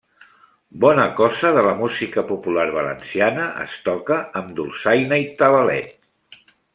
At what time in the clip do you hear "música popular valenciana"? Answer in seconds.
1.81-3.45